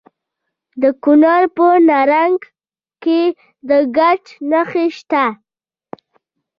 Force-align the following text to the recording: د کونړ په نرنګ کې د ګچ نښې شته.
د 0.81 0.83
کونړ 1.03 1.41
په 1.55 1.67
نرنګ 1.87 2.39
کې 3.03 3.21
د 3.67 3.69
ګچ 3.97 4.25
نښې 4.49 4.85
شته. 4.97 5.25